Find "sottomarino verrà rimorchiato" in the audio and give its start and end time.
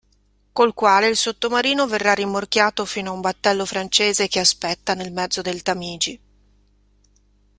1.15-2.85